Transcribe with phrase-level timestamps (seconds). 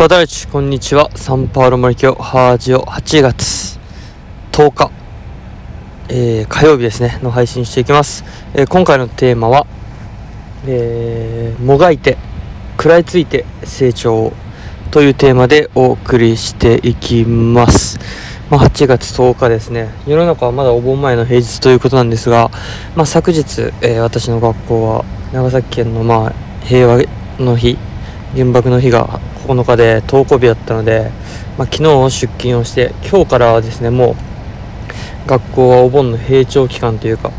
[0.00, 1.10] バタイチこんにちは。
[1.14, 3.78] サンパウロマリキョハージオ8月
[4.50, 4.90] 10日、
[6.08, 8.24] えー、火曜日ですねの配信していきます、
[8.54, 9.66] えー、今回のテーマは、
[10.66, 12.16] えー、もがいて
[12.78, 14.32] 食らいついて成長
[14.90, 17.98] というテーマでお送りしていきます。
[18.48, 19.90] まあ、8月10日ですね。
[20.06, 22.50] 世の中はまだお盆前の平日ということなんですが、
[22.96, 25.04] まあ、昨日、え、私の学校は
[25.34, 26.32] 長崎県のまあ
[26.64, 27.02] 平和
[27.38, 27.76] の日
[28.34, 29.20] 原爆の日が
[29.54, 31.10] 9日で登校日だったので、
[31.58, 37.30] まあ、昨日出勤をして今日からはですねもう学校はお盆の閉庁期間というか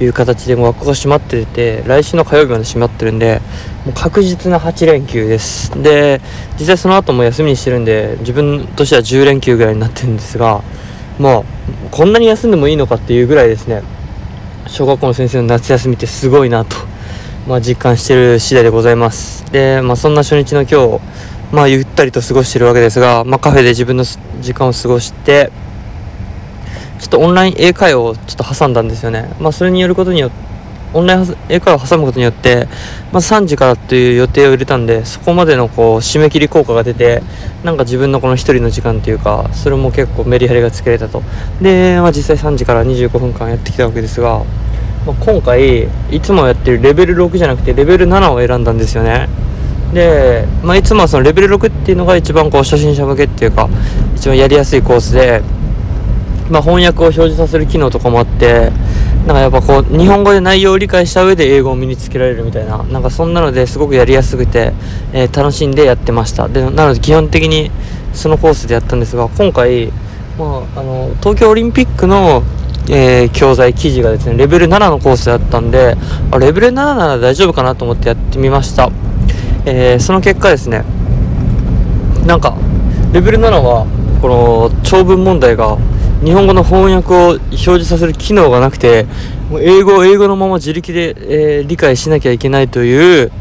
[0.00, 3.40] いう形でもう学校が閉まってて来週の火曜日まで閉まってるんで
[3.84, 5.70] もう確実な8連休です。
[5.82, 6.20] で
[6.58, 10.62] 実際その後も休みにしてるんで自分としては10連休ぐらいになってるんですが
[11.18, 11.42] まあ
[11.90, 13.82] こんなに休んでもいいのかっていうぐらいですね
[14.66, 16.76] 小学校の先生の夏休みってすごいなと、
[17.46, 19.44] まあ、実感してる次第でございます。
[19.52, 21.00] で、まあ、そんな初日の今日、
[21.52, 25.52] まあ、ゆったりと過ごしてるわけですが、まあ、カフェで自分の時間を過ごして
[26.98, 30.52] ちょっとオンライン英会話をちょっと挟んだんですよね、まあ、それによることによって
[30.94, 32.68] オンライン英会話を挟むことによって、
[33.12, 37.22] まあ、3時からという予定を入れたんでそこまでのこう締め切り効果が出て
[37.64, 41.22] なんか自分のこの1人の時間というかそれも結構メリハリがつけれたと。
[41.60, 44.44] で、まあ、実際3時から25分間やってきたわけですが、
[45.06, 49.28] まあ、今回いつもやってるレベル6じゃなくてレベル7を選んだんですよね。
[49.92, 53.68] で、まあ、いつもはそのレベル6っていうのが一番こう初心者向けっていうか
[54.16, 55.42] 一番やりやすいコースで、
[56.50, 58.70] まあ、翻訳を表示させる機能とかもあって
[59.26, 64.72] なんかやっぱこう日本語で内容を理解した上で英語を身につけられるみたいななんかそんなのですごくやりやすくて、
[65.12, 66.48] えー、楽しんでやってました。
[66.48, 67.70] でなので基本的に
[68.12, 69.92] そのコースでやったんですが今回、
[70.38, 72.42] まあ、あの東京オリンピックの、
[72.90, 75.96] えー、教材記事がですねレベル7のコースだったんで
[76.30, 78.90] あレベル7なら大丈夫かなと思ってやってみました、
[79.64, 80.84] えー、その結果ですね
[82.26, 82.56] なんか
[83.12, 83.86] レベル7は
[84.20, 85.76] この長文問題が
[86.24, 89.06] 日本語の翻訳を表示させる機能がなくて
[89.50, 91.14] もう英語を英語のまま自力で、
[91.58, 93.32] えー、理解しなきゃいけないという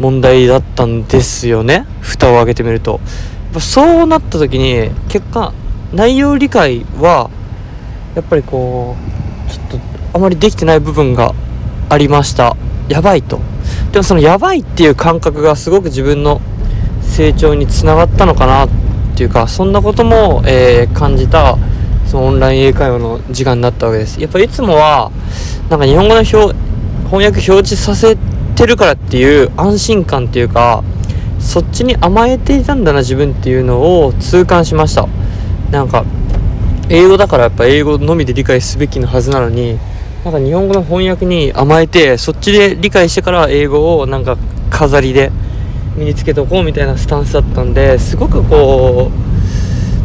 [0.00, 3.00] 問題だったんですよね蓋を開けてみると。
[3.60, 5.54] そうなった時に結果
[5.92, 7.30] 内容理解は
[8.14, 8.96] やっぱりこ
[9.48, 11.32] うちょっとあまりできてない部分が
[11.88, 12.56] ありました。
[12.88, 13.40] やばいと。
[13.96, 16.42] でもそのやばいっていう感覚がすごく自分の
[17.00, 18.68] 成長につながったのかなっ
[19.16, 21.56] ていうかそんなことも、えー、感じた
[22.04, 24.20] そのオンライン英会話の時間になったわけです。
[24.20, 25.10] やっぱいつもは
[25.70, 26.36] なんか日本語の表
[27.08, 28.18] 翻訳表示させ
[28.54, 30.84] てるからっていう安心感っていうか
[31.40, 35.08] そっちに甘えていたんだな自分っていうのを痛感しました。
[35.70, 36.04] なんか
[36.90, 39.78] 英語だからやっぱ英語のみで理解すべきのはずなのに
[40.26, 44.36] なんか日本語の翻訳に甘えてそっちで理解してから英語をなんか
[44.70, 45.30] 飾りで
[45.96, 49.12] 身につけておこうみたいなスタンスだったんですごくこ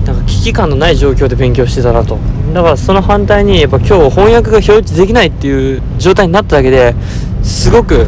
[0.04, 2.20] うなんか危機感のない状況で勉強してたなと。
[2.54, 6.94] だからその反対にやっぱ今日翻訳が表示できないっていう状態になっただけで
[7.42, 8.06] すごく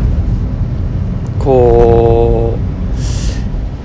[1.39, 2.59] こ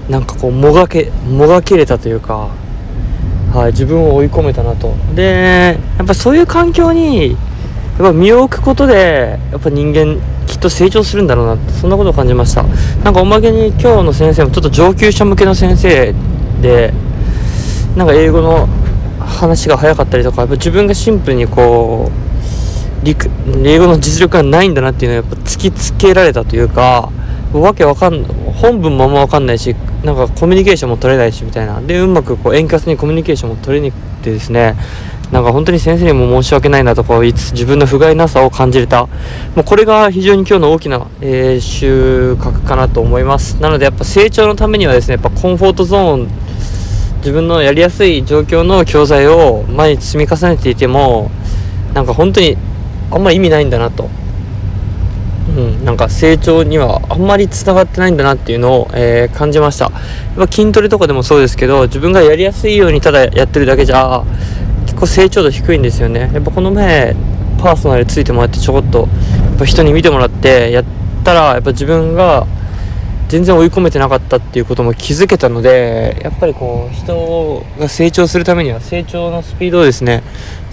[0.07, 2.51] うなんかこうもがけもがけれたというか、
[3.55, 4.93] はい、自分を追い込めたなと。
[5.15, 7.39] でやっぱそういう環境に
[7.99, 12.63] やっぱ身を置くことでやっぱ人間きっと成長するんだろうなそんなことを感じました。
[13.03, 16.15] なんかおまけに今日の先生もちょっと上級者向けの先生
[16.63, 16.93] で
[17.97, 18.69] なんか英語の
[19.19, 22.29] 話が早かったりとかやっぱ自分がシンプルにこう
[23.05, 27.11] 英語の実力がないんだなっていうのはやっぱ突きつけられたというか
[27.53, 31.81] わけわかん本文もあんま分かんないしなんかコミュニケーションも取れないしみたいな。
[31.81, 34.75] でうまくこう円滑にコミュニケーションも取れにくくてですね
[35.33, 39.03] なんか本当に先生にも申し訳ないなとか言いつつ自分の不甲斐なさを感じれた。
[39.55, 43.61] もうこれが非常に今日の大きな、えー、収穫かなと思います。
[43.61, 46.29] なのでやっぱ成長のためにはですねやっぱコンフォートゾーン
[47.19, 51.31] 自分のやりやすい状況の教材を毎日積み重ねていても
[51.93, 52.57] なんか本当に
[53.11, 54.09] あんまり意味ないんだなと、
[55.57, 59.87] うん、なんか成長にはあんまりつながってないんだなっていうのを、えー、感じました。
[59.87, 59.91] や
[60.45, 64.25] っぱ筋トレとかでもそうですけど自分がやりやすいようにただやってるだけじゃ
[64.99, 66.31] 構成長度低いんですよね。
[66.33, 67.15] やっぱこの前
[67.63, 69.05] パーソナルついてもらってちょこっとや
[69.55, 70.85] っぱ人に見てもらってやっ
[71.25, 72.47] たらやっぱ自分が
[73.29, 80.23] 全然追い込めてなかったっていうことも気づけたのでやっぱりこう人が成長するためには成長のスピードをですね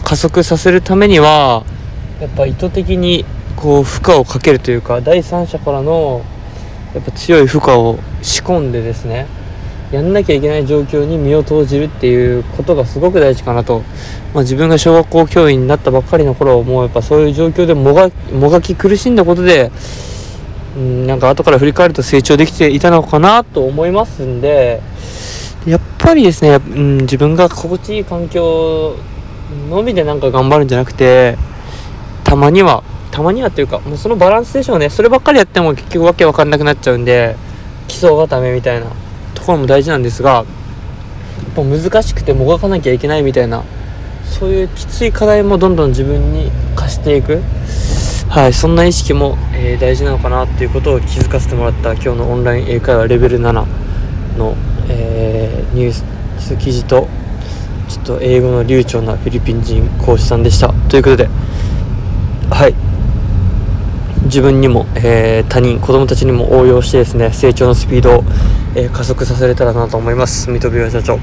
[0.04, 1.66] 加速させるためには
[2.22, 3.26] やっぱ意図的に
[3.56, 6.24] こう負荷をかけるというか第三者からの
[6.94, 9.28] やっぱ強い負荷を仕込んでですね
[9.96, 13.80] やんなきゃいけない状況に身を投じるっていうことがすごく大事かなと、
[14.34, 19.72] まあ、自分が小学校教員になったばっかりの頃もうやっぱそういう状況でもがもがき苦しんだことで
[20.76, 24.82] うん、なんか後から振り返ると成長できていたのかなと思いますんで、
[25.66, 28.98] やっぱりですね、うん、自分が心地いい環境
[29.70, 31.38] のみでなんか頑張るんじゃなくて
[32.24, 34.90] たまにはたまにはっていうかもうそのバランスでしょうね。
[34.90, 37.38] そればっかりやっても結局わけわかんなくなっちゃうんで
[37.88, 38.88] 基礎固めみたいな。
[39.46, 40.46] ころも大事なんですがやっ
[41.56, 43.64] ぱ難しくてもがかなきゃいけないみたいな
[44.26, 47.42] そういうきつい課題もどんどん自分に課していく。
[48.28, 53.54] はいそんな意識も、えー、大事なのかなっていうことを気づかせてもらった今日のオンライン英会話レベル7
[54.38, 54.56] の、
[54.90, 55.94] えー、ニュー
[56.40, 57.08] ス記事と
[57.88, 60.74] ちょっと英語の流暢なフィリピン人講師さんでした。
[60.90, 61.30] ということで
[62.50, 62.76] はい。
[64.26, 68.24] 自分にも、えー、他人子供たちにも応用してですね成長のスピードを、
[68.76, 70.44] えー、加速させれたらなと思います。
[70.44, 71.18] 三飛社長。